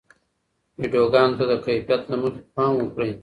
ویډیوګانو 0.79 1.37
ته 1.39 1.45
د 1.51 1.53
کیفیت 1.65 2.01
له 2.11 2.15
مخې 2.21 2.41
پام 2.55 2.73
وکړئ. 2.77 3.11